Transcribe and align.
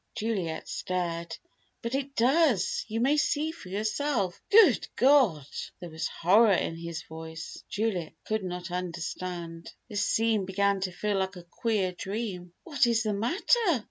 Juliet 0.17 0.67
stared. 0.67 1.37
"But 1.83 1.93
it 1.93 2.15
does. 2.15 2.85
You 2.87 2.99
may 2.99 3.17
see 3.17 3.51
for 3.51 3.69
yourself." 3.69 4.41
"Good 4.49 4.87
God!" 4.95 5.45
There 5.79 5.91
was 5.91 6.07
horror 6.07 6.53
in 6.55 6.75
his 6.75 7.03
voice. 7.03 7.63
Juliet 7.69 8.13
could 8.25 8.43
not 8.43 8.71
understand. 8.71 9.71
This 9.87 10.03
scene 10.03 10.43
began 10.45 10.79
to 10.79 10.91
feel 10.91 11.17
like 11.19 11.35
a 11.35 11.43
queer 11.43 11.91
dream. 11.91 12.51
"What 12.63 12.87
is 12.87 13.03
the 13.03 13.13
matter?" 13.13 13.79